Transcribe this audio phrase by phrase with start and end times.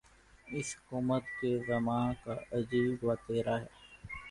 [0.47, 3.67] اس حکومت کے زعما کا عجیب وتیرہ ہے۔